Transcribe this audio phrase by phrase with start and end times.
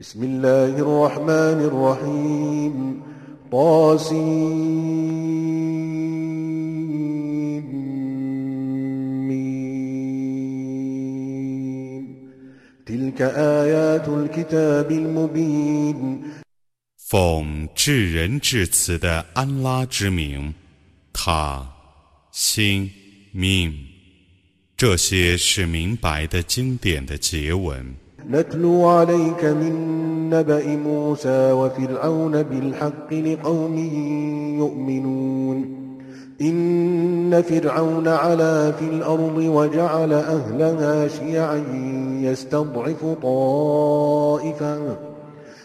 [0.00, 3.02] بسم الله الرحمن الرحيم
[3.52, 4.84] طاسمين
[12.86, 16.22] تلك آيات الكتاب المبين
[16.96, 20.52] 奉至仁至慈的安拉之名，
[21.12, 21.64] 他、
[22.32, 22.90] 心、
[23.30, 23.72] 命，
[24.76, 27.94] 这些是明白的经典的结文。
[28.30, 29.74] نتلو عليك من
[30.30, 33.78] نبأ موسى وفرعون بالحق لقوم
[34.58, 35.84] يؤمنون.
[36.40, 41.64] إن فرعون علا في الأرض وجعل أهلها شيعا
[42.20, 44.78] يستضعف طائفة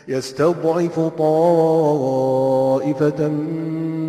[0.08, 2.08] يستضعف طائفة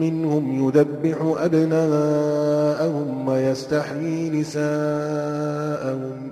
[0.01, 6.31] منهم يذبح أبناءهم ويستحيي نساءهم.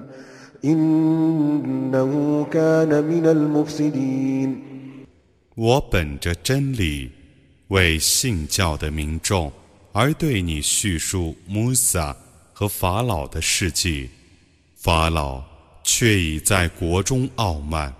[5.54, 7.08] 我本着真理，
[7.68, 9.52] 为信教的民众
[9.92, 12.16] 而对你叙述穆萨
[12.52, 14.10] 和法老的事迹，
[14.74, 15.44] 法老
[15.84, 17.94] 却已在国中傲慢，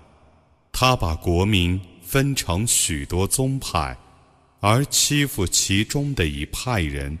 [0.73, 3.97] 他把国民分成许多宗派，
[4.59, 7.17] 而欺负其中的一派人，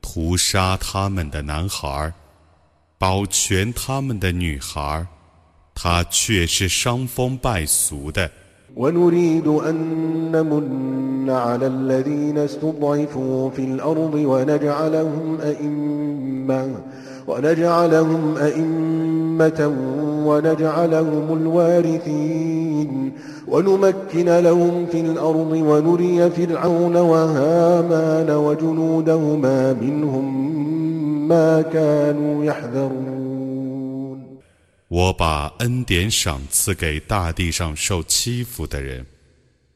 [0.00, 2.12] 屠杀他们的男孩。
[3.00, 5.06] 保全他们的女孩，
[5.74, 8.30] 她却是伤风败俗的。
[8.76, 9.74] ونريد أن
[10.30, 16.62] نمن على الذين استضعفوا في الأرض ونجعلهم أئمة
[17.26, 19.60] ونجعلهم أئمة
[20.28, 23.12] ونجعلهم الوارثين
[34.88, 39.04] 我把恩典赏赐给大地上受欺负的人，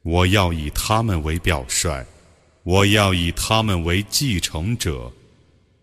[0.02, 2.04] 我要以他们为表率，
[2.62, 5.10] 我要以他们为继承者，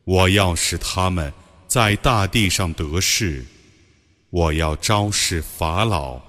[0.06, 1.34] 我要使他们
[1.68, 3.46] 在大地上得势，
[4.30, 6.22] 我要招示法老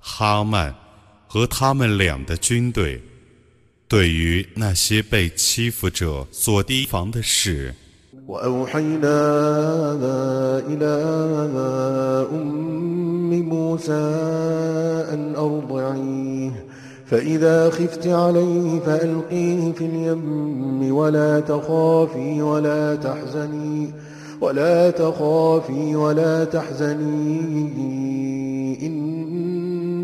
[0.00, 0.81] 哈曼。
[1.32, 3.00] 和他们俩的军队，
[3.88, 7.74] 对于那些被欺负者所提防的事。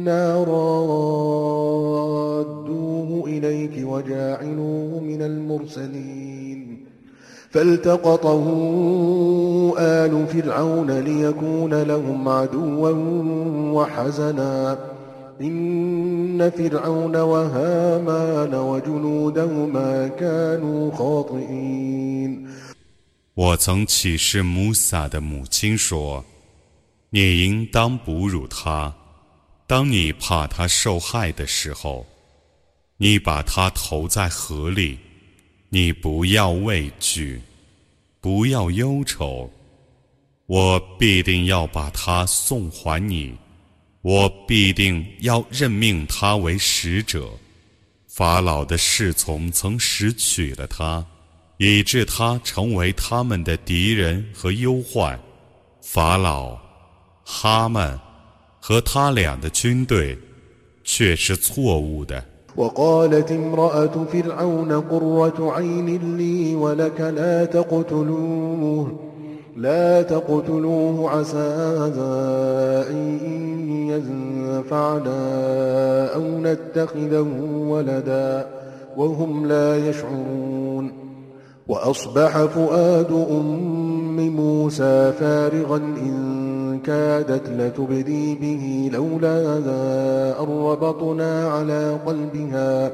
[0.08, 0.88] رادوه
[3.26, 6.84] إليك وجاعلوه من المرسلين.
[7.50, 8.44] فالتقطه
[9.78, 12.91] آل فرعون ليكون لهم عدوا
[13.72, 14.78] وحزنا.
[15.41, 22.48] إن فرعون وهامان وجنودهما كانوا خاطئين.
[23.34, 26.24] 我曾启示穆萨的母亲说
[27.10, 28.94] ：“你应当哺乳他。”
[29.68, 32.04] 当你怕他受害的时候，
[32.96, 34.98] 你把他投在河里，
[35.68, 37.40] 你不要畏惧，
[38.20, 39.48] 不要忧愁，
[40.46, 43.32] 我必定要把他送还你，
[44.00, 47.30] 我必定要任命他为使者。
[48.08, 51.06] 法老的侍从曾拾取了他。”
[51.60, 55.18] 以致他成为他们的敌人和忧患。
[55.82, 56.56] 法老、
[57.24, 57.98] 哈曼
[58.68, 60.18] 和他俩的军队
[60.84, 62.22] 却是错误的。
[62.56, 68.92] وقالت امرأة فرعون قرة عين لي ولك لا تقتلوه
[69.56, 71.38] لا تقتلوه عسى
[72.90, 73.18] أن
[73.88, 75.20] ينفعنا
[76.14, 77.28] أو نتخذه
[77.68, 78.46] ولدا
[78.96, 81.07] وهم لا يشعرون
[81.68, 89.58] وأصبح فؤاد أم موسى فارغا إن كادت لتبدي به لولا
[90.40, 92.92] أن ربطنا على قلبها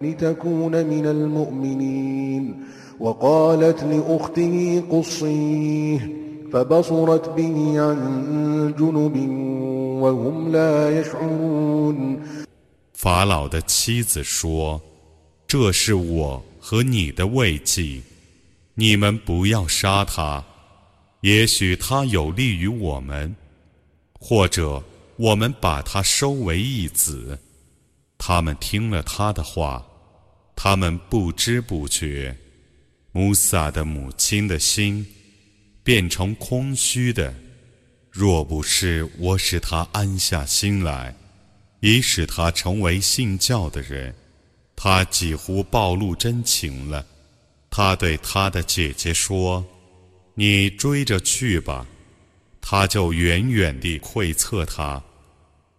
[0.00, 2.64] لتكون من المؤمنين.
[3.00, 6.12] وقالت لأخته قصيه
[6.52, 9.16] فبصرت به عن جنب
[10.02, 12.18] وهم لا يشعرون.
[12.92, 14.80] 法老的妻子说
[15.46, 18.02] ：“这是我和你的慰藉，
[18.74, 20.44] 你们不要杀他，
[21.22, 23.34] 也许他有利于我们，
[24.12, 24.84] 或者
[25.16, 27.38] 我们把他收为义子。”
[28.18, 29.82] 他们听了他的话，
[30.54, 32.36] 他们不知不觉，
[33.12, 35.06] 穆萨的母亲的心
[35.82, 37.34] 变成空虚的。
[38.10, 41.16] 若不是我使他安下心来，
[41.80, 44.14] 以使他成为信教的人。
[44.80, 47.04] 他几乎暴露真情了。
[47.68, 49.64] 他对他的姐姐说
[50.34, 51.84] 你追着去吧。
[52.60, 55.02] 他就远远地窥测他。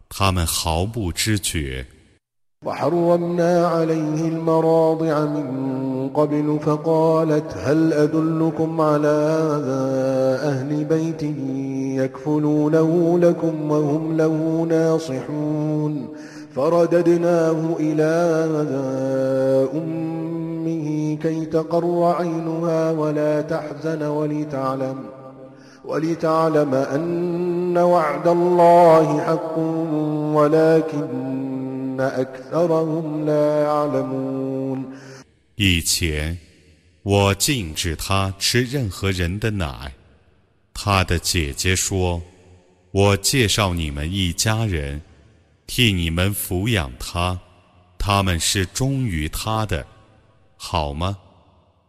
[0.10, 1.86] 他们毫不知觉。
[16.56, 18.12] فرددناه إلى
[19.74, 25.06] أمه كي تقر عينها ولا تحزن ولتعلم
[25.86, 29.58] ولتعلم أن وعد الله حق
[30.38, 34.86] ولكن أكثرهم لا يعلمون
[35.56, 36.38] 以前，
[37.04, 39.94] 我禁止他吃任何人的奶。
[40.74, 42.22] 他的姐姐说
[42.92, 45.02] ：“我介绍你们一家人。”
[45.70, 47.40] 替你们抚养他，
[48.00, 49.86] 他们是忠于他的，
[50.58, 51.16] 好吗？”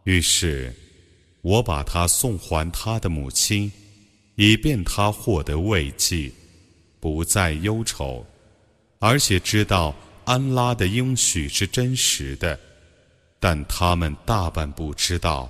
[0.05, 0.71] 于是，
[1.41, 3.71] 我把他送还他的母亲，
[4.35, 6.31] 以便他获得慰藉，
[6.99, 8.23] 不再忧愁。
[8.99, 9.95] 而且知道
[10.25, 12.59] 安拉的应许是真实的，
[13.39, 15.49] 但他们大半不知道。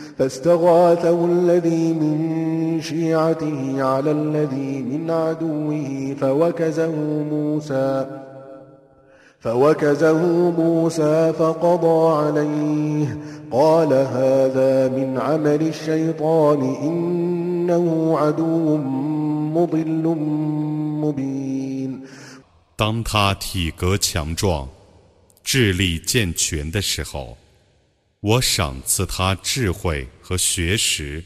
[0.21, 6.95] فاستغاثه الذي من شيعته على الذي من عدوه فوكزه
[7.31, 8.05] موسى
[9.39, 10.21] فوكزه
[10.51, 13.17] موسى فقضى عليه
[13.51, 18.77] قال هذا من عمل الشيطان إنه عدو
[19.57, 20.03] مضل
[21.01, 22.01] مبين.
[22.77, 24.69] 当他体格强壮、
[25.43, 27.37] 智力健全的时候，
[28.21, 31.23] 我赏赐他智慧和学识。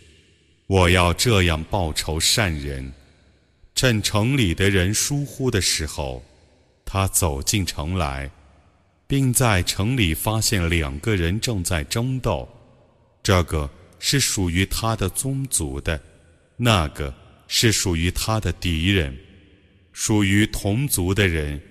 [0.68, 2.92] 我要这样报仇善人。
[3.76, 6.24] 趁城里的人疏忽的时候，
[6.86, 8.32] 他走进城来，
[9.06, 12.48] 并在城里发现两个人正在争斗。
[13.22, 13.70] 这个
[14.00, 16.02] 是属于他的宗族的，
[16.56, 17.14] 那个
[17.50, 19.16] 是属于他的敌人。
[19.92, 21.62] 属于同族的人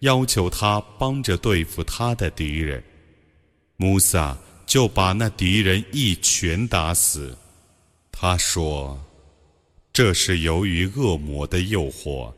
[0.00, 2.82] 要求他帮着对付他的敌人，
[3.76, 7.36] 穆萨就把那敌人一拳打死。
[8.10, 8.98] 他说
[9.92, 12.32] ：“这是由于恶魔的诱惑，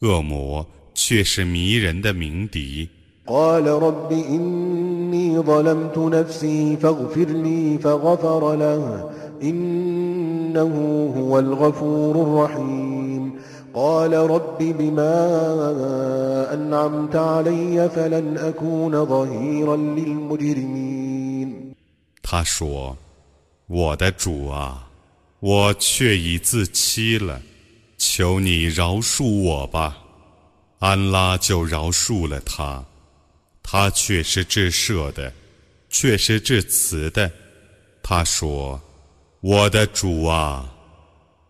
[0.00, 2.88] 恶魔却是迷人的鸣笛。”
[22.32, 22.96] 他说
[23.66, 24.88] ：“我的主啊，
[25.40, 27.42] 我却已自欺了，
[27.98, 29.98] 求你饶恕我吧。”
[30.78, 32.84] 安拉就饶恕了他，
[33.64, 35.32] 他却是至赦的，
[35.88, 37.28] 却是至慈的。
[38.00, 38.80] 他说
[39.42, 40.72] ：“我的主啊。”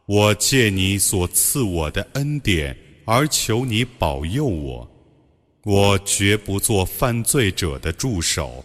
[0.08, 4.90] 我借你所赐我的恩典而求你保佑我，
[5.64, 8.64] 我绝不做犯罪者的助手。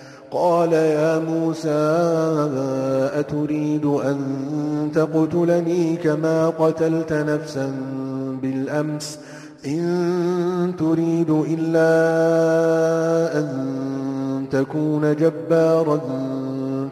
[0.31, 1.83] قال يا موسى
[3.19, 4.17] أتريد أن
[4.95, 7.67] تقتلني كما قتلت نفسا
[8.41, 9.19] بالأمس؟
[9.65, 11.91] إن تريد إلا
[13.39, 15.99] أن تكون جبارا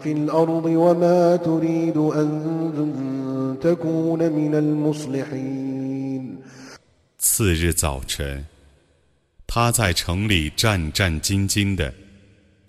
[0.03, 2.29] في الأرض وما تريد أن
[3.61, 6.39] تكون من المصلحين.
[7.17, 8.45] 次日早晨，
[9.47, 11.93] 他在城里战战兢兢的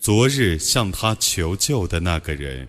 [0.01, 2.67] 昨日向他求救的那个人，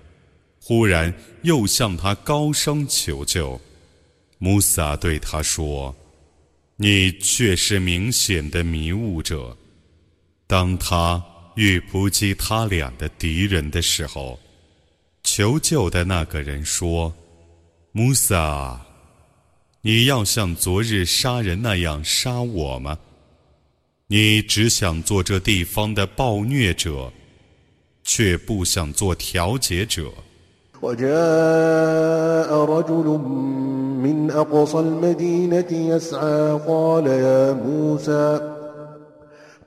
[0.61, 3.59] 忽然又向他高声求救。
[4.37, 5.95] 穆萨对他说
[6.75, 9.57] ：“你却是明显的迷雾者。”
[10.45, 11.23] 当他
[11.55, 14.37] 遇扑击他俩的敌人的时候，
[15.23, 17.15] 求救的那个人说
[17.93, 18.85] ：“穆萨，
[19.79, 22.99] 你要像昨日杀人那样杀我吗？
[24.07, 27.13] 你只想做这地方的暴虐者，
[28.03, 30.11] 却不想做调解者。
[30.81, 33.07] وجاء رجل
[34.03, 38.53] من أقصى المدينة يسعى قال يا موسى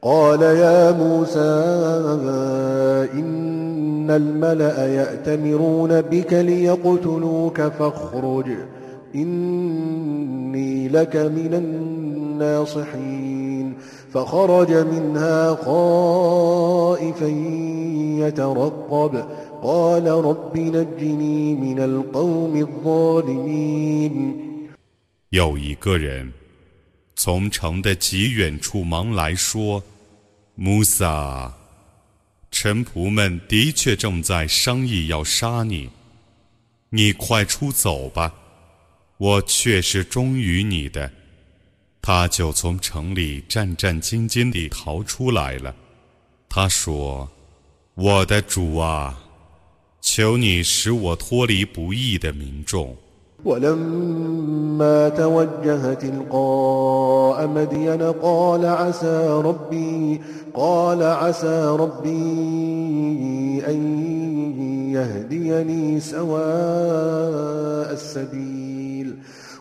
[0.03, 1.41] قال يا موسى
[3.14, 8.47] إن الملأ يأتمرون بك ليقتلوك فاخرج
[9.14, 13.34] إني لك من الناصحين
[25.30, 26.33] 有一个人
[27.16, 29.83] 从城的极远处忙来说
[30.54, 31.52] ：“穆萨，
[32.52, 35.90] 臣仆们的确正在商议要杀你，
[36.90, 38.33] 你快出走吧！
[39.16, 41.11] 我确实忠于你的。”
[42.06, 45.75] 他就从城里战战兢兢地逃出来了，
[46.50, 47.26] 他说，
[47.94, 49.18] 我的主啊，
[50.02, 52.94] 求你使我脱离不义的民众。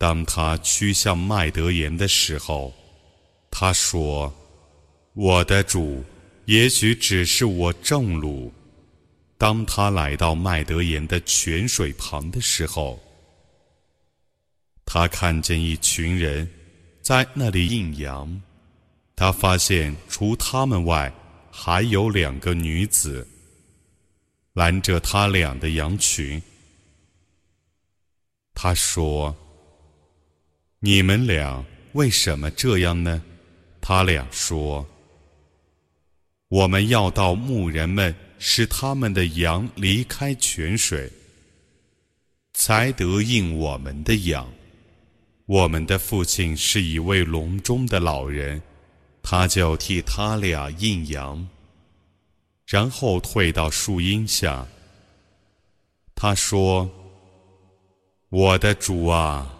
[0.00, 2.72] 当他趋向麦德言的时候，
[3.50, 4.34] 他说
[5.12, 6.02] ：“我的主，
[6.46, 8.50] 也许只是我正路。”
[9.36, 12.98] 当他来到麦德言的泉水旁的时候，
[14.86, 16.50] 他看见一群人
[17.02, 18.40] 在那里应羊，
[19.14, 21.12] 他发现除他们外
[21.50, 23.28] 还有两个女子
[24.54, 26.42] 拦着他俩的羊群。
[28.54, 29.36] 他说
[30.80, 33.22] ：“你们俩为什么这样呢？”
[33.80, 34.86] 他俩说
[36.48, 41.10] ：“我们要到牧人们使他们的羊离开泉水，
[42.52, 44.50] 才得应我们的羊。”
[45.46, 48.62] 我们的父亲是一位隆中的老人，
[49.20, 51.48] 他就替他俩印羊，
[52.66, 54.64] 然后退到树荫下。
[56.14, 56.88] 他说
[58.30, 59.59] ：“我的主啊，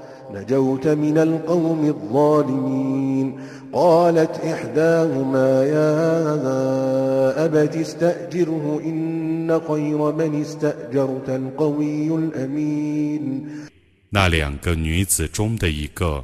[14.09, 16.23] 那两个女子中的一个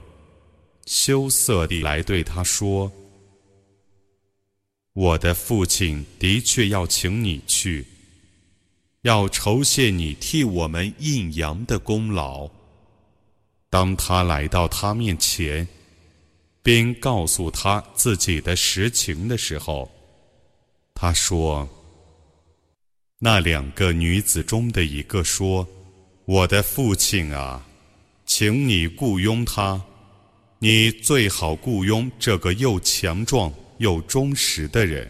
[0.85, 2.91] 羞涩地来对他说
[4.93, 7.85] 我的父亲的确要请你去
[9.03, 12.56] 要酬谢你替我们印阳的功劳。
[13.77, 15.67] 当他来到他面前。
[16.63, 19.89] 并告诉他自己的实情的时候，
[20.93, 21.65] 他说
[23.19, 25.65] ：“那两个女子中的一个说，
[26.25, 27.65] 我的父亲啊，
[28.25, 29.81] 请你雇佣他，
[30.59, 35.09] 你最好雇佣这个又强壮又忠实的人。”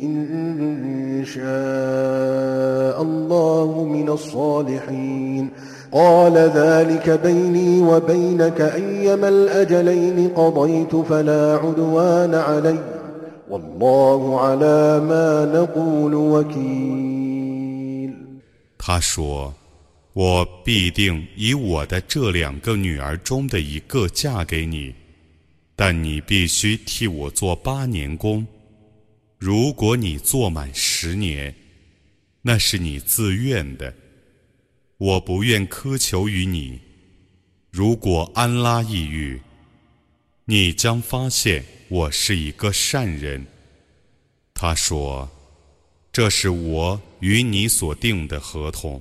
[0.03, 5.49] إن شاء الله من الصالحين.
[5.91, 12.79] قال ذلك بيني وبينك أيما الأجلين قضيت فلا عدوان علي.
[13.49, 18.13] والله على ما نقول وكيل.
[18.77, 19.53] 他说
[20.13, 24.93] ：“我必定以我的这两个女儿中的一个嫁给你。”
[25.77, 28.45] 但你必须替我做八年工。
[29.37, 31.55] 如果你做满十年，
[32.41, 33.93] 那是你自愿的，
[34.97, 36.81] 我不愿苛求于你。
[37.71, 39.39] 如果安拉抑郁，
[40.43, 43.47] 你将发现我是一个善人。”
[44.53, 45.29] 他说。
[46.09, 48.99] 这是我与你所定的合同，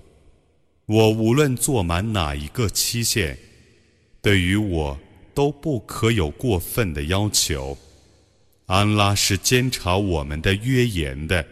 [0.84, 3.38] 我无论做满哪一个期限，
[4.20, 5.00] 对于我
[5.36, 7.76] 都不可有过分的要求。
[8.64, 11.44] 安拉是监察我们的约言的。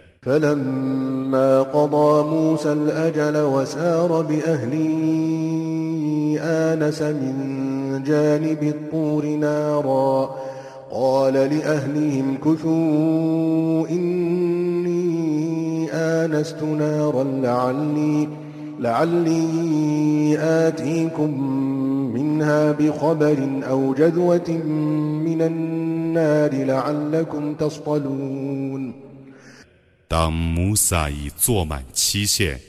[30.06, 32.60] 当穆萨已坐满期限，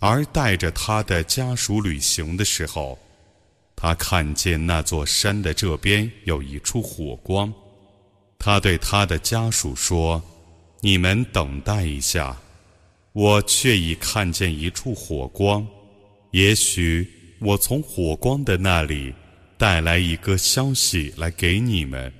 [0.00, 2.98] 而带着他的家属旅行的时候，
[3.76, 7.52] 他看见那座山的这边有一处火光，
[8.38, 10.22] 他对他的家属说，
[10.80, 12.36] 你们等待一下。
[13.16, 15.66] 我却已看见一处火光。
[16.32, 17.08] 也许
[17.40, 19.14] 我从火光的那里
[19.56, 22.12] 带来一个消息来给你们，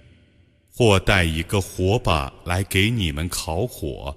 [0.74, 4.16] 或带一个火把来给你们烤火。”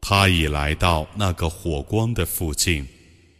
[0.00, 2.86] 他已来到那个火光的附近，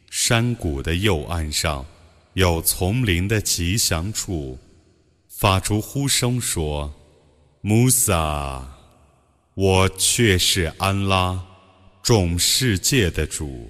[0.08, 1.84] 山谷的右岸上
[2.34, 4.56] 有丛林的吉祥处，
[5.28, 6.90] 发出呼声说
[7.60, 8.66] ：“穆萨，
[9.54, 11.44] 我却是安拉，
[12.02, 13.68] 众世界的主，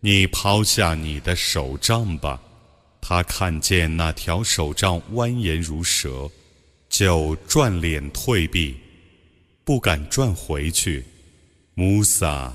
[0.00, 2.40] 你抛下你的手杖吧。”
[3.08, 6.28] 他看见那条手杖蜿蜒如蛇，
[6.88, 8.74] 就转脸退避，
[9.62, 11.04] 不敢转回去。
[11.74, 12.52] 穆萨，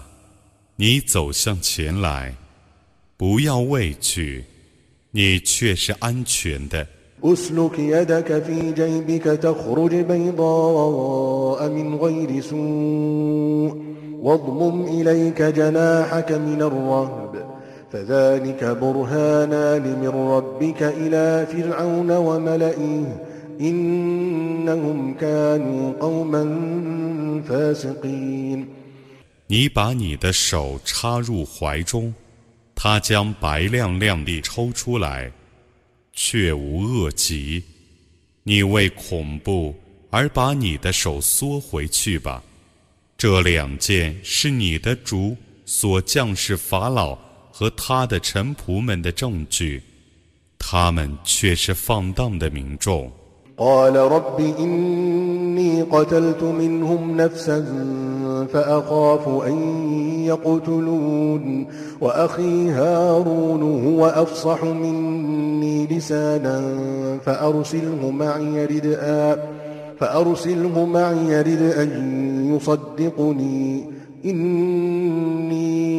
[0.76, 2.36] 你走向前来，
[3.16, 4.44] 不要畏惧，
[5.12, 6.86] 你却是安全的。
[29.48, 32.14] 你把你的手插入怀中，
[32.74, 35.30] 他将白亮亮丽抽出来，
[36.14, 37.62] 却无恶疾。
[38.44, 39.76] 你为恐怖
[40.10, 42.42] 而把你的手缩回去吧，
[43.18, 47.31] 这两件是你的主所降世法老。
[47.62, 49.84] 和他的臣仆们的证据，
[50.58, 53.12] 他们却是放荡的民众。
[53.56, 57.66] قال رب إني قتلت منهم نفسا
[58.54, 59.56] فأخاف أن
[60.26, 61.68] يقتلون
[62.00, 66.58] وأخي هارون هو أفصح مني لسانا
[67.26, 69.38] فأرسله معي ردءا
[70.00, 71.84] فأرسله معي ردءا
[72.56, 73.86] يصدقني
[74.26, 75.92] إني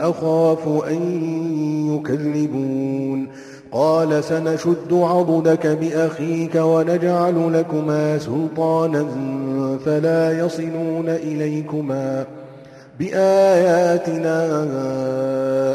[0.00, 1.00] أخاف أن
[1.94, 3.28] يكذبون.
[3.72, 9.06] قال سنشد عضدك بأخيك ونجعل لكما سلطانا
[9.84, 12.26] فلا يصلون إليكما.
[12.98, 14.38] بآياتنا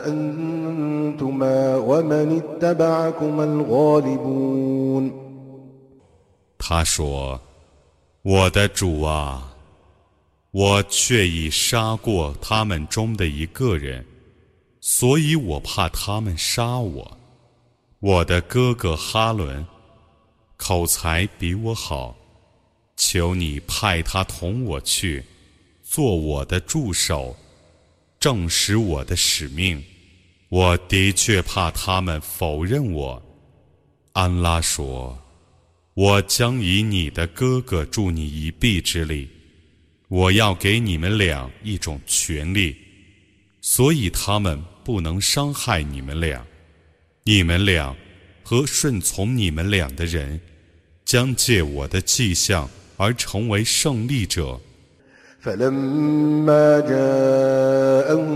[0.08, 5.12] أنتما ومن اتبعكما الغالبون.
[6.58, 7.40] 他说
[8.24, 9.54] ：“我的主啊，
[10.52, 14.06] 我却已杀过他们中的一个人。”
[14.88, 17.18] 所以我怕他们杀我。
[18.00, 19.66] 我的哥哥哈伦，
[20.58, 22.16] 口才比我好，
[22.96, 25.24] 求你派他同我去，
[25.82, 27.36] 做我的助手，
[28.20, 29.84] 证实我的使命。
[30.50, 33.20] 我的确怕他们否认我。”
[34.14, 35.20] 安拉说。
[35.96, 39.28] 我将以你的哥哥助你一臂之力，
[40.10, 42.76] 我要给你们俩一种权利，
[43.62, 46.46] 所以他们不能伤害你们俩，
[47.24, 47.96] 你们俩
[48.44, 50.40] 和顺从你们俩的人，
[51.04, 54.60] 将借我的迹象而成为胜利者。
[55.42, 58.30] فلما جاءهم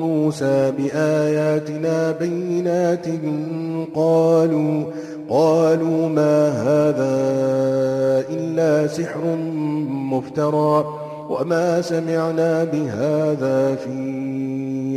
[0.00, 3.06] موسى بآياتنا بينات
[3.94, 4.92] قالوا
[5.28, 7.14] قالوا ما هذا
[8.34, 9.36] إلا سحر
[10.10, 10.84] مفترى
[11.30, 13.90] وما سمعنا بهذا في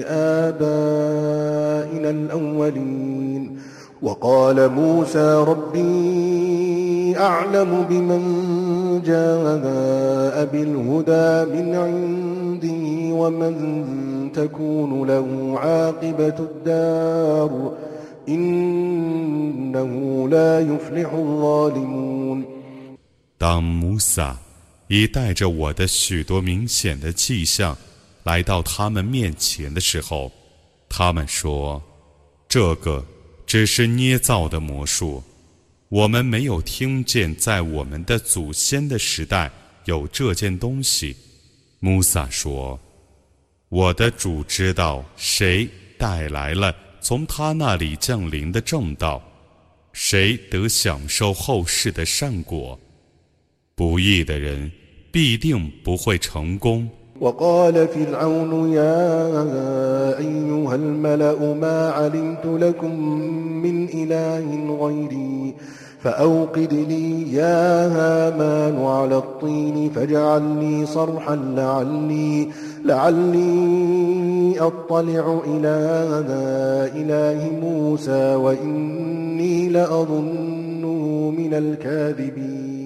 [0.05, 3.57] آبائنا الأولين.
[4.01, 8.21] وقال موسى ربي أعلم بمن
[9.05, 13.55] جاء بالهدى من عندي ومن
[14.33, 17.73] تكون له عاقبة الدار.
[18.29, 19.91] إنه
[20.29, 22.45] لا يفلح الظالمون.
[23.39, 24.37] 当穆萨
[24.87, 27.77] 已带着我的许多明显的迹象
[28.27, 30.29] 来到他们面前的时候，
[30.89, 31.81] 他们说
[32.49, 33.05] ：“这个
[33.45, 35.23] 只是捏造的魔术，
[35.87, 39.49] 我们没有听见在我们的祖先的时代
[39.85, 41.15] 有这件东西。”
[41.79, 42.77] 穆萨说
[43.69, 45.65] ：“我的主知道谁
[45.97, 49.23] 带来了。”从他那里降临的正道，
[49.93, 52.77] 谁得享受后世的善果？
[53.73, 54.69] 不义的人
[55.13, 56.89] 必定不会成功。
[57.21, 59.27] وقال فرعون يا
[60.17, 63.01] أيها الملأ ما علمت لكم
[63.63, 65.55] من إله غيري
[65.99, 72.47] فأوقد لي يا هامان على الطين فاجعلني صرحا لعلي
[72.85, 75.77] لعلي أطلع إلى
[76.95, 82.76] إله موسى وإني لأظنه من الكاذبين.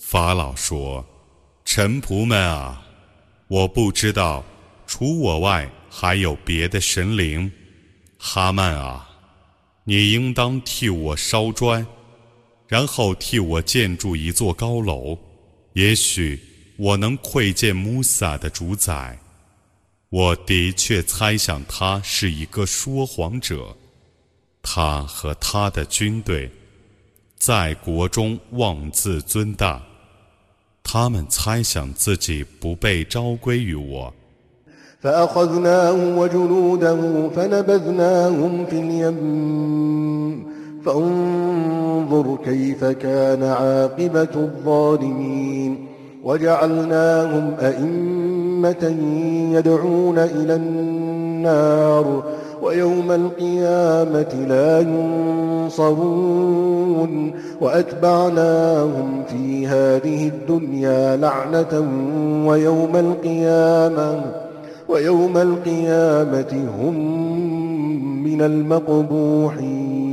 [0.00, 1.04] 法老说
[1.64, 2.82] ：“臣仆们啊，
[3.46, 4.42] 我不知道，
[4.84, 7.48] 除我外还有别的神灵。
[8.18, 9.08] 哈曼啊，
[9.84, 11.86] 你应当替我烧砖。”
[12.68, 15.18] 然后替我建筑一座高楼。
[15.72, 16.40] 也许
[16.76, 19.18] 我能窥见穆萨的主宰。
[20.08, 23.76] 我的确猜想他是一个说谎者。”
[24.68, 26.50] 他和他的军队
[27.36, 29.80] 在国中妄自尊大，
[30.82, 34.12] 他们猜想自己不被召归于我。
[52.62, 54.80] ويوم القيامة لا
[55.60, 56.12] ينصرون
[57.60, 61.88] وأتبعناهم في هذه الدنيا لعنة
[62.48, 64.22] ويوم القيامة
[64.88, 66.94] ويوم القيامة هم
[68.24, 70.05] من المقبوحين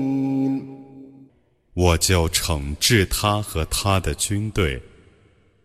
[1.73, 4.81] 我就惩治他和他的军队，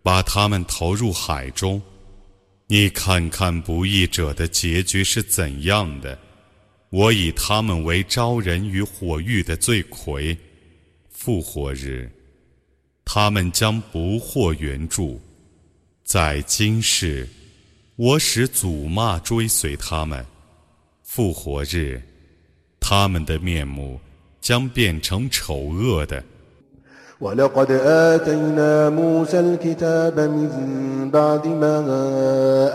[0.03, 1.81] 把他们投入海中。
[2.67, 6.19] 你看看不义者的结局是怎样的。
[6.91, 10.37] 我以他们为招人于火狱的罪魁，
[11.11, 12.11] 复活日，
[13.05, 15.21] 他们将不获援助。
[16.05, 17.29] 在今世，
[17.97, 20.25] 我使祖骂追随他们；
[21.03, 22.03] 复活日，
[22.81, 24.01] 他们的面目
[24.41, 26.23] 将变成丑恶的。
[27.21, 31.85] ولقد آتينا موسى الكتاب من بعد ما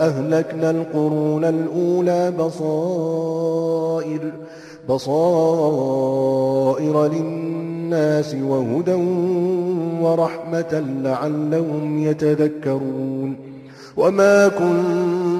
[0.00, 4.20] أهلكنا القرون الأولى بصائر
[4.88, 8.94] بصائر للناس وهدى
[10.00, 13.36] ورحمة لعلهم يتذكرون
[13.96, 15.23] وما كنت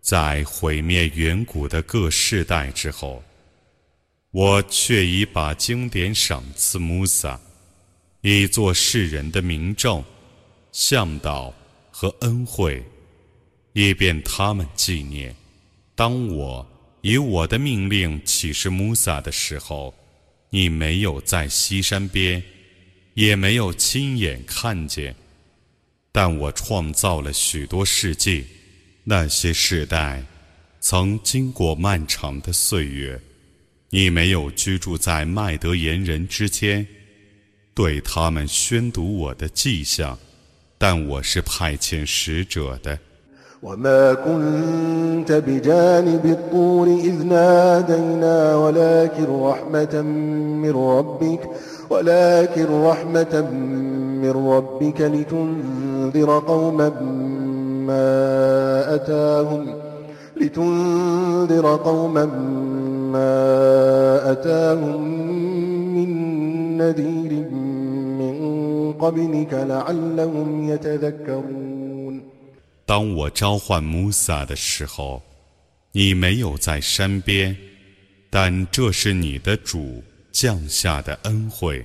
[0.00, 3.22] 在毁灭远古的各世代之后，
[4.32, 7.38] 我却已把经典赏赐穆萨，
[8.20, 10.02] 以作世人的名证、
[10.72, 11.54] 向导。
[12.02, 12.82] 和恩惠，
[13.74, 15.32] 以便他们纪念。
[15.94, 16.68] 当我
[17.00, 19.94] 以我的命令启示穆萨的时候，
[20.50, 22.42] 你没有在西山边，
[23.14, 25.14] 也没有亲眼看见，
[26.10, 28.44] 但我创造了许多世界。
[29.04, 30.24] 那些世代
[30.80, 33.20] 曾经过漫长的岁月，
[33.90, 36.84] 你没有居住在麦德言人之间，
[37.74, 40.18] 对他们宣读我的迹象，
[40.82, 42.98] 但我是派遣使者的。
[43.62, 50.02] وما كنت بجانب الطور إذ نادينا ولكن رحمة
[50.62, 51.40] من ربك
[51.90, 53.40] ولكن رحمة
[54.22, 56.88] من ربك لتنذر قوما
[57.86, 59.66] ما أتاهم
[60.36, 62.24] لتنذر قوما
[63.12, 65.02] ما أتاهم
[65.94, 66.08] من
[66.78, 67.61] نذير
[72.84, 75.22] 当我召唤穆萨的时候，
[75.92, 77.56] 你没有在身边，
[78.28, 81.84] 但这是你的主降下的恩惠，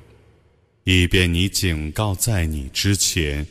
[0.86, 3.46] 以便你警告在你之前，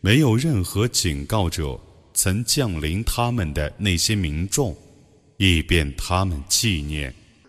[0.00, 1.78] 没有任何警告者
[2.12, 4.76] 曾降临他们的那些民众，
[5.38, 7.12] 以便他们纪念。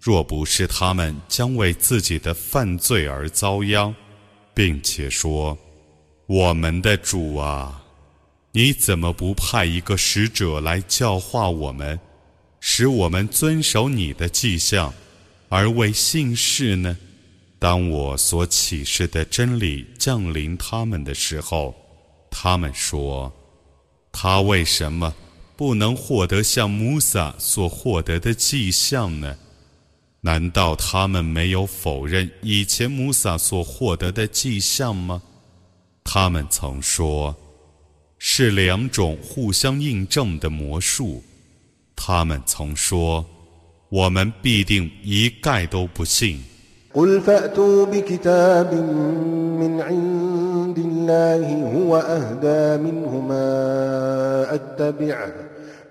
[0.00, 3.94] 若不是他们将为自己的犯罪而遭殃，
[4.52, 5.56] 并且说
[6.26, 7.82] ：“我们的主啊，
[8.50, 11.98] 你怎么不派一个使者来教化我们，
[12.58, 14.92] 使我们遵守你的迹象，
[15.48, 16.96] 而为信士呢？”
[17.60, 21.72] 当我所启示的真理降临他们的时候，
[22.28, 23.32] 他们说
[24.10, 25.14] ：“他为什么？”
[25.62, 29.36] 不能获得像穆萨所获得的迹象呢？
[30.22, 35.22] 难道他们没有否认以前穆萨所获得的迹象吗？
[36.02, 37.36] 他们曾说，
[38.18, 41.22] 是两种互相印证的魔术。
[41.94, 43.24] 他们曾说，
[43.88, 46.42] 我们必定一概都不信。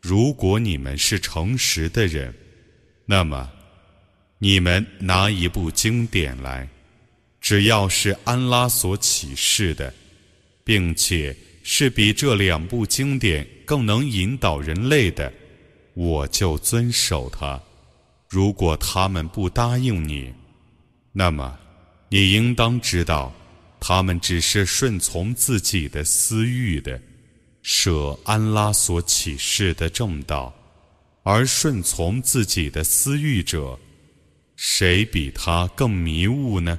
[0.00, 2.34] 如果你们是诚实的人，
[3.04, 3.50] 那么
[4.38, 6.66] 你们拿一部经典来，
[7.40, 9.92] 只要是安拉所启示的，
[10.64, 15.30] 并且是比这两部经典更能引导人类的，
[15.94, 17.60] 我就遵守它。
[18.28, 20.32] 如果他们不答应你，
[21.12, 21.58] 那么
[22.08, 23.34] 你应当知道，
[23.78, 27.00] 他们只是顺从自己的私欲的，
[27.62, 30.52] 舍安拉所启示的正道
[31.22, 33.78] 而顺从自己的私欲者
[34.56, 36.78] 谁比他更迷雾呢？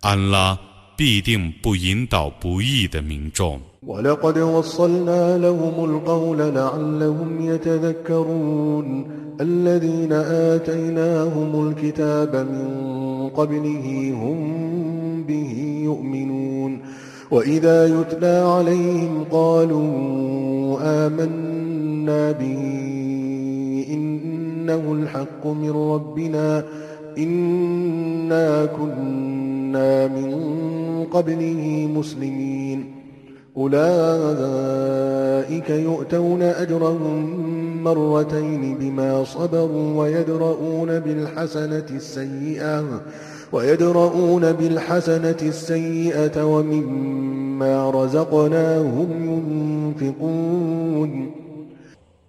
[0.00, 0.58] 安拉
[0.96, 3.60] 必定不引导不义的民众。
[17.30, 22.60] وإذا يتلى عليهم قالوا آمنا به
[23.90, 26.64] إنه الحق من ربنا
[27.18, 30.30] إنا كنا من
[31.12, 32.94] قبله مسلمين.
[33.56, 33.80] أولئك
[35.70, 37.36] يؤتون أجرهم
[37.84, 42.84] مرتين بما صبروا ويدرؤون بالحسنة السيئة.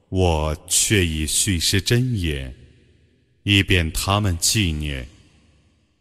[0.10, 2.54] 我却以叙事真言
[3.44, 5.08] 以便他们纪念。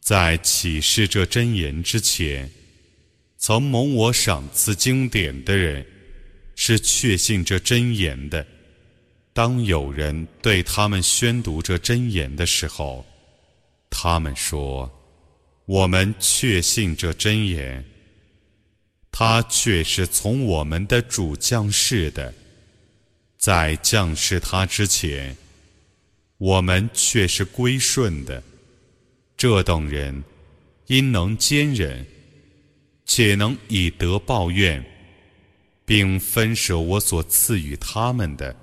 [0.01, 2.51] 在启示这真言之前
[3.37, 5.87] 曾蒙我赏赐经典的人
[6.57, 8.45] 是确信这真言的。
[9.33, 13.05] 当有人对他们宣读这真言的时候
[13.91, 14.91] 他们说
[15.71, 17.85] 我们确信这真言，
[19.13, 22.35] 他却是从我们的主降世的，
[23.39, 25.37] 在降世他之前。”
[26.39, 28.43] 我们却是归顺的，
[29.37, 30.25] 这等人
[30.87, 32.05] 因能坚忍，
[33.05, 34.85] 且能以德报怨，
[35.85, 38.57] 并分舍我所赐予他们的，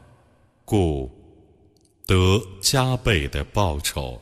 [0.65, 1.09] 故
[2.05, 4.21] 得加倍的报酬。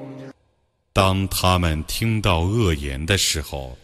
[0.93, 3.77] 当他们听到恶言的时候，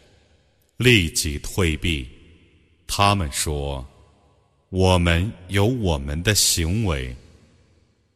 [0.77, 2.07] 立即退避。
[2.85, 3.85] 他们说
[4.69, 7.15] ：“我们有我们的行为，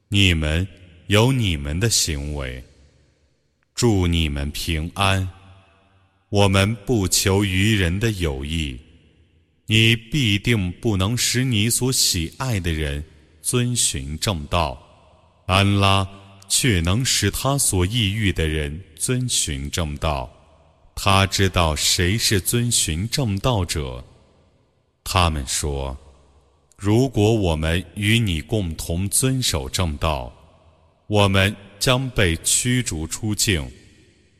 [0.09, 0.67] 你们
[1.07, 2.63] 有你们的行为，
[3.75, 5.27] 祝你们平安。
[6.29, 8.79] 我们不求于人的友谊，
[9.65, 13.03] 你必定不能使你所喜爱的人
[13.41, 14.81] 遵循正道。
[15.45, 16.07] 安拉
[16.51, 20.29] 却能使他所抑郁的人遵循正道。
[20.93, 24.03] 他知道谁是遵循正道者。
[25.01, 25.97] 他们说：
[26.77, 30.31] 如果我们与你共同遵守正道。
[31.07, 33.69] 我们将被驱逐出境，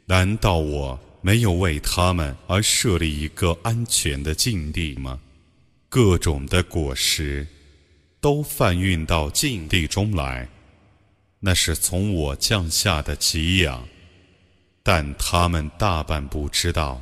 [0.06, 5.20] 难道我没有为他们而设立一个安全的境地吗？
[5.90, 7.46] 各种的果实
[8.22, 10.48] 都贩运到境地中来，
[11.44, 13.82] 那是从我降下的给养，
[14.84, 17.02] 但他们大半不知道。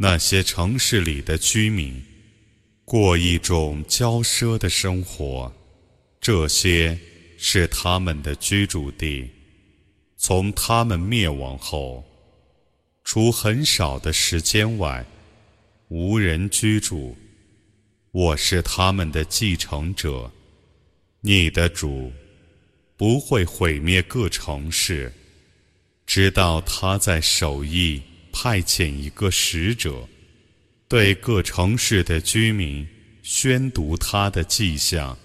[0.00, 2.00] 那些城市里的居民
[2.84, 5.52] 过一种骄奢的生活，
[6.20, 6.96] 这些
[7.36, 9.28] 是他们的居住地。
[10.16, 12.04] 从他们灭亡后，
[13.02, 15.04] 除很少的时间外，
[15.88, 17.18] 无人居住。
[18.12, 20.30] 我是他们的继承者。
[21.20, 22.12] 你的主
[22.96, 25.12] 不会毁灭各城市，
[26.06, 28.00] 直到他在首义
[28.32, 30.08] 派遣一个使者，
[30.88, 32.86] 对各城市的居民
[33.22, 35.16] 宣读他的迹象。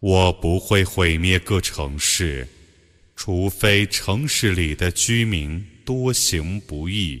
[0.00, 2.46] 我不会毁灭各城市。
[3.20, 7.20] 除非城市里的居民多行不义。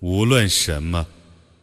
[0.00, 1.06] 无论什么，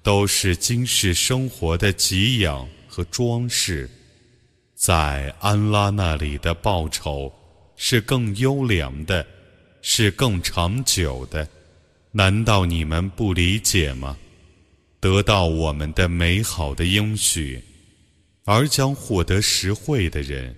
[0.01, 3.89] 都是今世生活的给养和装饰，
[4.75, 7.33] 在安拉那里的报酬
[7.75, 9.25] 是更优良的。
[9.89, 11.47] 是更长久的，
[12.11, 14.17] 难道你们不理解吗？
[14.99, 17.63] 得到我们的美好的应许，
[18.43, 20.53] 而将获得实惠的人，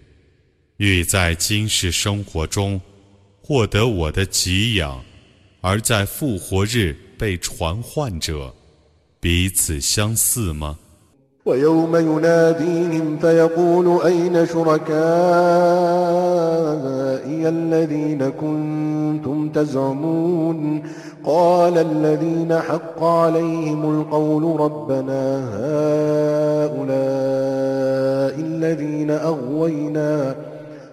[0.77, 2.81] 欲在今世生活中
[3.39, 5.03] 获得我的给养，
[5.61, 8.53] 而在复活日被传唤者，
[9.19, 10.77] 彼此相似吗？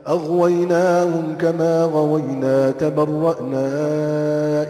[0.08, 3.68] أغويناهم كما غوينا تبرأنا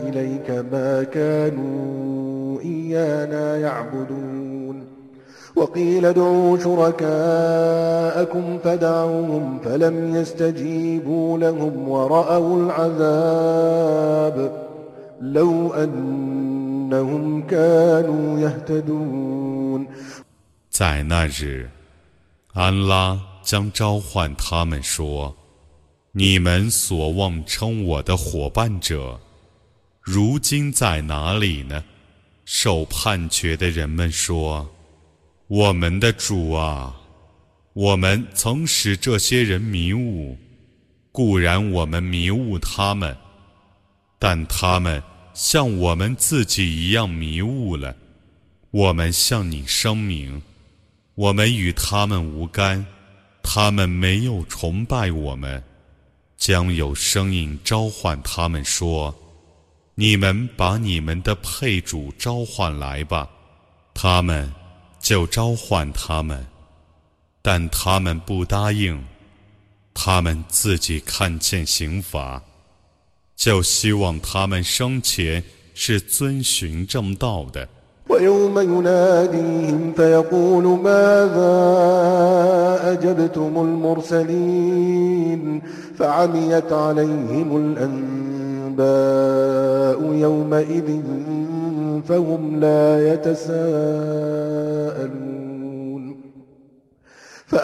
[0.09, 4.85] إليك ما كانوا إيانا يعبدون.
[5.57, 14.53] وقيل ادعوا شركاءكم فدعوهم فلم يستجيبوا لهم ورأوا العذاب.
[15.21, 19.87] لو أنهم كانوا يهتدون.
[20.71, 21.69] 在那日，
[22.53, 25.35] 安拉将召唤他们说
[26.11, 29.21] ：“你们所妄称我的伙伴者，
[30.03, 31.85] 如今在哪里呢？”
[32.45, 34.69] 受判决的人们说。
[35.47, 36.97] 我们的主啊，
[37.73, 40.37] 我们曾使这些人迷雾，
[41.13, 43.17] 固然我们迷雾他们，
[44.19, 45.01] 但他们
[45.35, 47.95] 像我们自己一样迷雾了。
[48.73, 50.43] 我们向你声明，
[51.15, 52.85] 我们与他们无干，
[53.49, 55.63] 他们没有崇拜我们，
[56.37, 59.15] 将有声音召唤他们说
[59.95, 63.31] ：“你们把你们的配主召唤来吧。”
[63.95, 64.53] 他们。
[64.99, 66.45] 就召唤他们，
[67.41, 69.07] 但他们不答应。
[69.95, 72.43] 他们自己看见刑罚，
[73.37, 75.45] 就希望他们生前
[75.77, 77.69] 是遵循正道的。
[78.09, 81.57] ويوم يناديهم فيقول ماذا
[82.93, 85.43] أجبتم المرسلين
[85.99, 87.77] فعميت عليهم
[88.77, 91.01] الأنباء يومئذ
[92.09, 93.87] فهم لا يتساءلون.
[97.49, 97.59] 在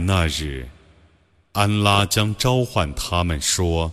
[0.00, 0.66] 那日
[1.52, 3.92] 安拉将召唤他们说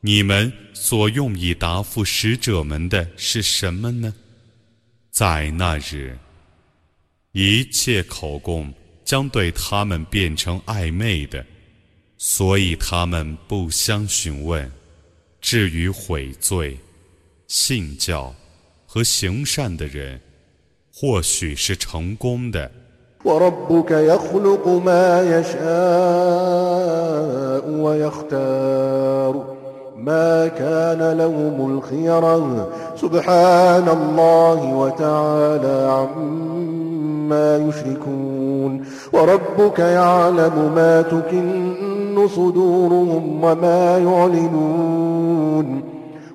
[0.00, 4.14] 你们所用以答复使者们的是什么呢？
[5.10, 6.16] 在那日
[7.32, 8.72] 一切口供
[9.04, 11.44] 将对他们变成暧昧的。
[12.22, 14.70] 所以他们不相询问。
[15.40, 16.78] 至于悔罪、
[17.48, 18.34] 信教
[18.86, 20.20] 和行善的人，
[20.94, 22.70] 或许是成功的。
[23.24, 25.60] وربك يخلق ما يشاء
[27.70, 29.56] ويختار
[29.96, 41.69] ما كان لهم الخيرا سبحان الله وتعالى عما يشركون وربك يعلم ما تكن
[42.10, 45.82] تكن صدورهم وما يعلنون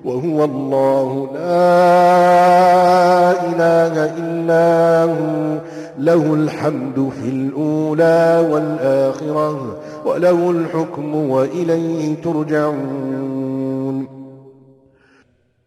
[0.04, 5.60] وهو الله لا إله إلا هو
[5.98, 14.06] له الحمد في الأولى والآخرة وله الحكم وإليه ترجعون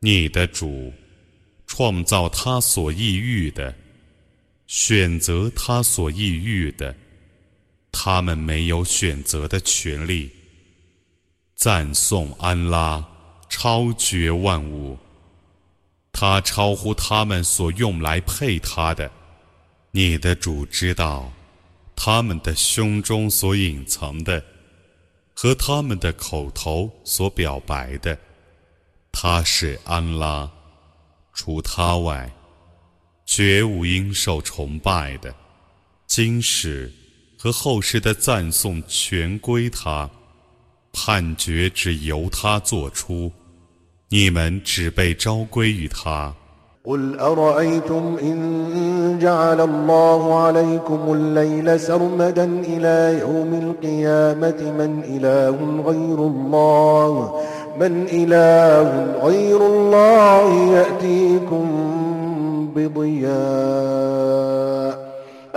[0.01, 0.93] 你的主
[1.67, 3.73] 创造他所抑郁的，
[4.65, 6.95] 选择他所抑郁的。
[7.91, 10.31] 他们没有选择的权利。
[11.55, 13.05] 赞颂安拉，
[13.49, 14.97] 超绝万物，
[16.13, 19.11] 他超乎他们所用来配他的。
[19.91, 21.33] 你的主知道
[21.95, 24.41] 他们的胸中所隐藏的，
[25.33, 28.17] 和他们的口头所表白的。
[29.11, 30.49] 他是安拉，
[31.33, 32.31] 除他外，
[33.25, 35.35] 绝无应受崇拜的。
[36.05, 36.93] 今世
[37.41, 40.09] 和后世的赞颂全归他，
[40.91, 43.31] 判决只由他做出，
[44.09, 46.33] 你们只被昭归于他。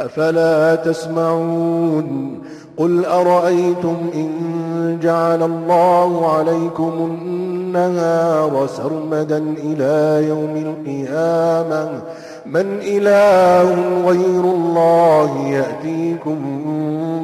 [0.04, 2.38] أفلا تسمعون
[2.76, 12.02] قل أرأيتم إن جعل الله عليكم النهار سرمدا إلى يوم القيامة؟
[12.46, 13.68] من إله
[14.08, 16.38] غير الله يأتيكم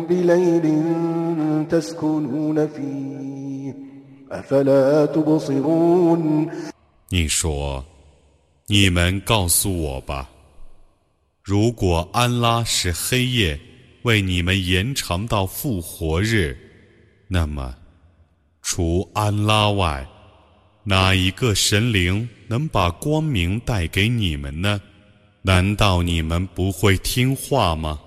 [0.08, 0.82] بليل
[1.70, 3.74] تسكنون فيه.
[4.32, 6.50] أفلا تبصرون؟
[7.10, 7.84] 你说，
[8.66, 10.37] 你们告诉我吧。
[11.48, 13.58] 如果安拉使黑夜。
[14.02, 16.56] 为你们延长到复活日，
[17.26, 17.74] 那么，
[18.62, 20.06] 除安拉外，
[20.84, 24.80] 哪一个神灵能把光明带给你们呢？
[25.42, 27.98] 难道你们不会听话吗？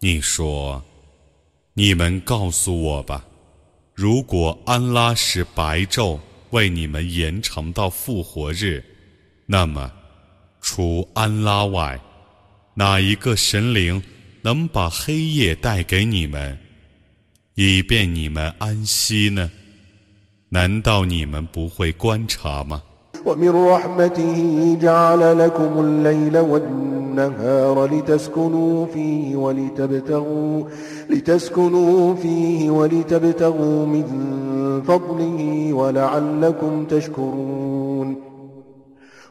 [0.00, 0.82] 你说，
[1.74, 3.24] 你们告诉我吧，
[3.94, 6.18] 如果安拉使白昼
[6.50, 8.84] 为你们延长到复活日，
[9.46, 9.90] 那么，
[10.60, 11.98] 除安拉外，
[12.78, 14.00] 哪一个神灵
[14.40, 16.56] 能把黑夜带给你们，
[17.56, 19.50] 以便你们安息呢？
[20.48, 22.80] 难道你们不会观察吗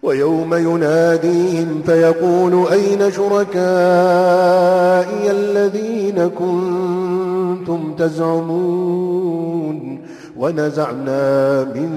[0.08, 3.62] ويوم يناديهم فيقول أين شركائي
[5.32, 9.78] الذين كنتم تزعمون
[10.38, 11.92] ونزعنا من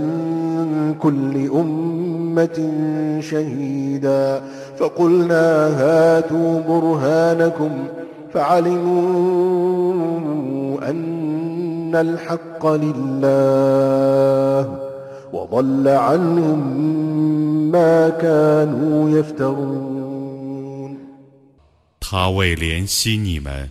[1.03, 2.73] كل أمة
[3.21, 4.43] شهيدا
[4.79, 7.71] فقلنا هاتوا برهانكم
[8.35, 10.01] فعلموا
[10.91, 14.11] أن الحق لله
[15.33, 16.19] 我忘了安，
[22.01, 23.71] 他为怜惜你们，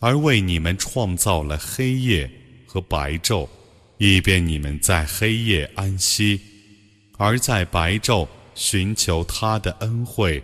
[0.00, 2.30] 而为你们创造了黑夜
[2.66, 3.48] 和白昼，
[3.96, 6.38] 以便你们在黑夜安息；
[7.16, 10.42] 而在白昼寻求他的恩惠，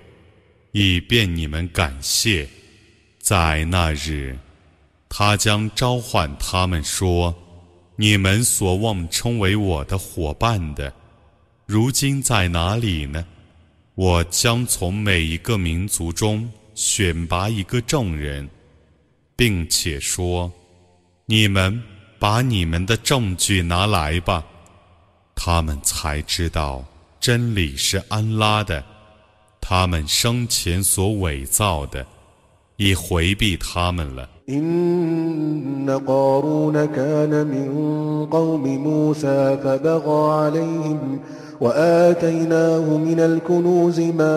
[0.73, 2.49] 以便你们感谢。
[3.19, 4.39] 在那日，
[5.11, 7.35] 他将召唤他们说。
[7.97, 10.93] 你们所望称为我的伙伴的。”
[11.67, 13.25] 如今在哪里呢？
[13.95, 18.47] 我将从每一个民族中选拔一个证人，
[19.35, 20.53] 并且说
[21.27, 21.83] ：“你们
[22.19, 24.45] 把你们的证据拿来吧。”
[25.37, 26.85] 他们才知道
[27.19, 28.85] 真理是安拉的，
[29.61, 32.07] 他们生前所伪造的
[32.77, 34.29] 已回避他们了。
[41.61, 44.37] وآتيناه من الكنوز ما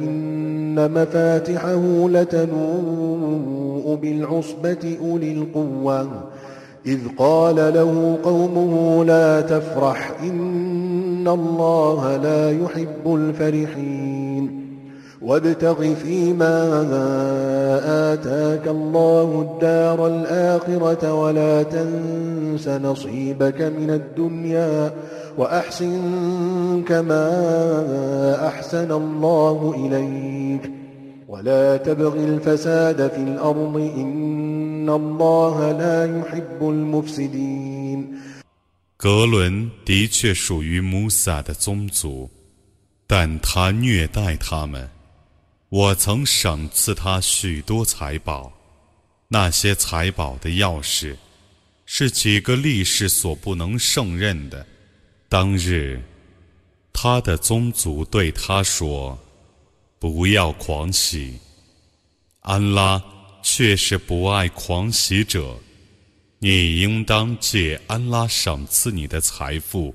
[0.00, 6.08] إن مفاتحه لتنوء بالعصبة أولي القوة.
[6.86, 14.67] إذ قال له قومه لا تفرح إن الله لا يحب الفرحين.
[15.22, 16.58] وابتغ فيما
[18.12, 24.94] آتاك الله الدار الآخرة ولا تنس نصيبك من الدنيا
[25.38, 27.26] وأحسن كما
[28.48, 30.70] أحسن الله إليك
[31.28, 38.18] ولا تبغ الفساد في الأرض إن الله لا يحب المفسدين
[38.96, 42.30] 格伦的确属于穆萨的宗族，
[43.06, 44.97] 但他虐待他们。
[45.70, 48.50] 我曾赏赐他许多财宝，
[49.28, 51.14] 那些财宝的钥匙
[51.84, 54.66] 是几个力士所不能胜任的。
[55.28, 56.00] 当日，
[56.90, 59.18] 他的宗族对他说
[60.00, 61.38] ：“不要狂喜，
[62.40, 63.02] 安拉
[63.42, 65.54] 却是不爱狂喜者。”
[66.40, 69.94] 你应当借安拉赏赐你的财富，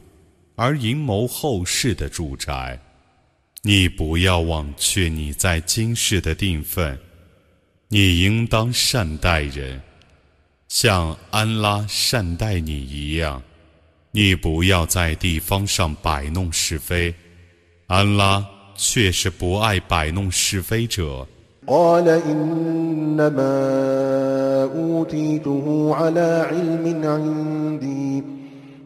[0.56, 2.80] 而阴谋后世的住宅。
[3.66, 7.00] 你不要忘却你在今世的定分，
[7.88, 9.82] 你应当善待人，
[10.68, 13.42] 像安拉善待你一样，
[14.12, 17.16] 你不要在地方上摆弄是非，
[17.88, 18.46] 安拉
[18.76, 21.26] 却是不爱摆弄是非者。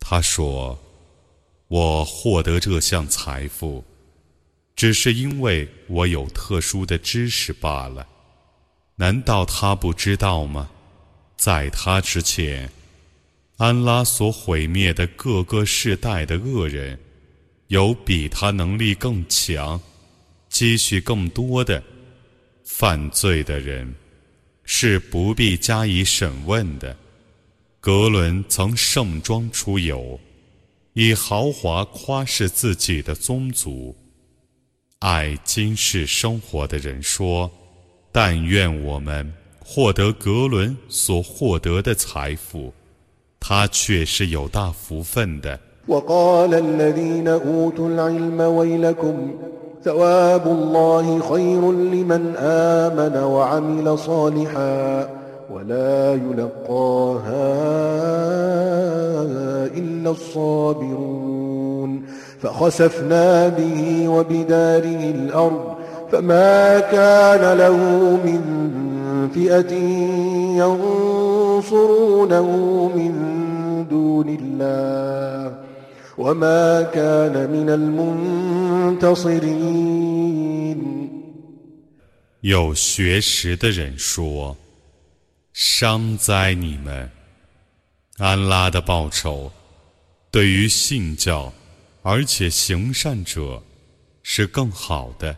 [0.00, 0.76] 他说
[1.68, 3.84] 我获得这项财富
[4.74, 8.04] 只是因为我有特殊的知识罢了。
[8.96, 10.68] 难道他不知道吗？
[11.36, 12.68] 在他之前
[13.58, 16.98] 安拉所毁灭的各个世代的恶人，
[17.68, 19.80] 有比他能力更强、
[20.48, 21.82] 积蓄更多的
[22.64, 23.94] 犯罪的人，
[24.64, 26.96] 是不必加以审问的。
[27.80, 30.18] 格伦曾盛装出游，
[30.94, 33.96] 以豪华夸示自己的宗族。
[34.98, 37.50] 爱今世生活的人说
[38.10, 42.72] ：“但愿我们获得格伦所获得的财富。”
[43.44, 45.58] 他却是有大福分的。
[45.88, 49.14] وقال الذين أوتوا العلم ويلكم
[49.84, 55.08] ثواب الله خير لمن آمن وعمل صالحا
[55.50, 57.52] ولا يلقاها
[59.66, 62.02] إلا الصابرون
[62.42, 65.74] فخسفنا به وبداره الأرض
[82.42, 84.54] 有学识的人说
[85.54, 87.10] 伤灾你们
[88.18, 89.50] 安拉的报酬
[90.30, 91.50] 对于信教
[92.02, 93.62] 而且行善者
[94.22, 95.34] 是更好的。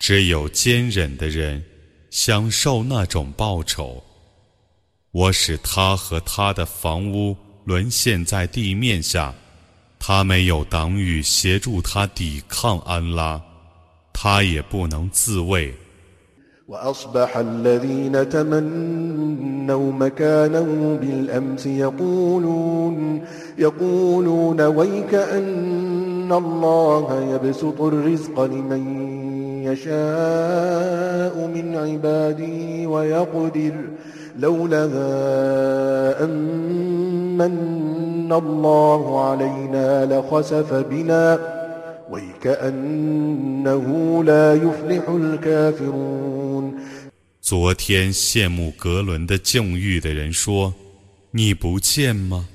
[0.00, 1.62] 只有坚忍的人
[2.10, 4.02] 享受那种报酬。
[5.12, 9.34] 我使他和他的房屋沦陷在地面下，
[9.98, 13.38] 他没有挡雨协助他抵抗安拉，
[14.10, 15.74] 他也不能自卫。
[47.40, 50.72] 昨天羡慕格伦的境遇的人说
[51.32, 52.48] 你不见吗？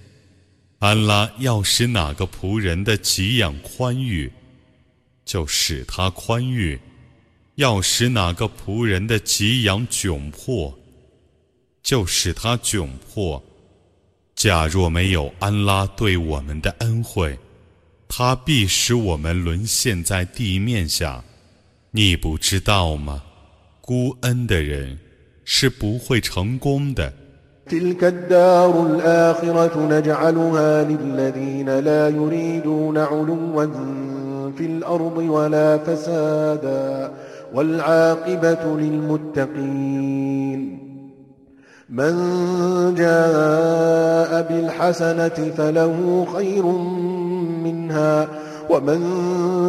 [0.80, 4.32] 安拉要使哪个仆人的给养宽裕？
[5.24, 6.80] 就使他宽裕。
[7.56, 10.74] 要使哪个仆人的给养窘迫。”
[11.84, 13.41] 就使他窘迫。
[14.36, 17.38] 假若没有安拉对我们的恩惠，
[18.08, 21.24] 他必使我们沦陷在地面下。
[21.91, 23.24] 你不知道吗？
[23.82, 24.97] 孤恩的人
[25.43, 27.14] 是不会成功的。
[37.56, 40.62] والعاقبة للمتقين.
[41.89, 42.14] من
[42.95, 46.66] جاء بالحسنة فله خير
[47.66, 48.28] منها
[48.70, 48.99] ومن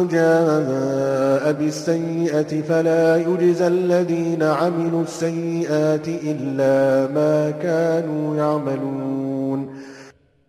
[0.07, 9.67] جاء بالسيئة فلا يجزى الذين عملوا السيئات إلا ما كانوا يعملون.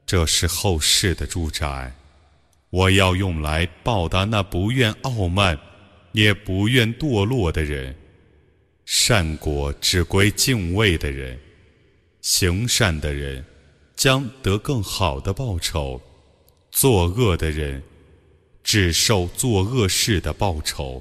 [0.06, 1.92] 这是后世的住宅，
[2.70, 5.58] 我要用来报答那不愿傲慢
[6.18, 7.94] 也不愿堕落的人。
[8.84, 11.38] 善果只归敬畏的人，
[12.22, 13.44] 行善的人
[13.94, 16.00] 将得更好的报酬，
[16.72, 17.80] 作恶的人
[18.64, 21.00] 只受作恶事的报酬。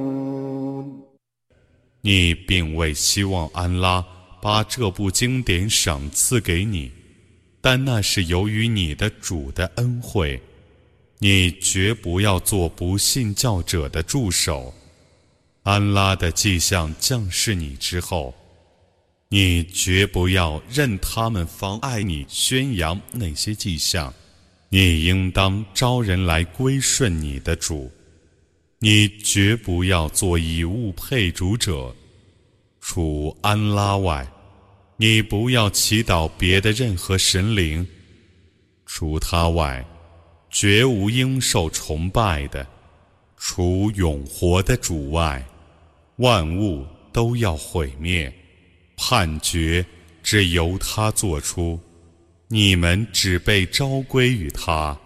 [2.01, 4.05] 你并未希望安拉
[4.41, 6.91] 把这部经典赏赐给你。
[7.61, 10.41] 但那是由于你的主的恩惠，
[11.19, 14.73] 你绝不要做不信教者的助手。
[15.61, 18.33] 安拉的迹象降世你之后，
[19.29, 24.11] 你绝不要任他们妨碍你宣扬那些迹象。
[24.69, 27.91] 你应当招人来归顺你的主。
[28.83, 31.95] 你绝不要做以物配主者，
[32.79, 34.27] 除安拉外。
[34.97, 37.87] 你不要祈祷别的任何神灵，
[38.87, 39.85] 除他外，
[40.49, 42.65] 绝无应受崇拜的；
[43.37, 45.45] 除永活的主外，
[46.15, 48.33] 万物都要毁灭。
[48.97, 49.85] 判决
[50.23, 51.79] 只由他做出，
[52.47, 54.99] 你们只被召归于他。